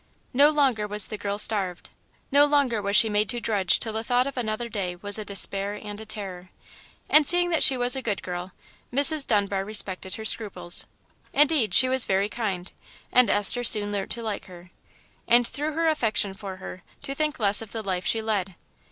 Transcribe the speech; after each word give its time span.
No 0.33 0.49
longer 0.49 0.87
was 0.87 1.09
the 1.09 1.17
girl 1.19 1.37
starved, 1.37 1.91
no 2.31 2.43
longer 2.43 2.81
was 2.81 2.95
she 2.95 3.07
made 3.07 3.29
to 3.29 3.39
drudge 3.39 3.77
till 3.79 3.93
the 3.93 4.03
thought 4.03 4.25
of 4.25 4.35
another 4.35 4.67
day 4.67 4.95
was 4.95 5.19
a 5.19 5.23
despair 5.23 5.75
and 5.79 6.01
a 6.01 6.07
terror. 6.07 6.49
And 7.07 7.27
seeing 7.27 7.51
that 7.51 7.61
she 7.61 7.77
was 7.77 7.95
a 7.95 8.01
good 8.01 8.23
girl, 8.23 8.51
Mrs. 8.91 9.27
Dunbar 9.27 9.63
respected 9.63 10.15
her 10.15 10.25
scruples. 10.25 10.87
Indeed, 11.33 11.75
she 11.75 11.87
was 11.87 12.05
very 12.05 12.29
kind, 12.29 12.71
and 13.11 13.29
Esther 13.29 13.63
soon 13.63 13.91
learnt 13.91 14.09
to 14.13 14.23
like 14.23 14.45
her, 14.45 14.71
and, 15.27 15.45
through 15.47 15.73
her 15.73 15.87
affection 15.87 16.33
for 16.33 16.55
her, 16.57 16.81
to 17.03 17.13
think 17.13 17.37
less 17.37 17.61
of 17.61 17.71
the 17.71 17.83
life 17.83 18.07
she 18.07 18.23
led. 18.23 18.55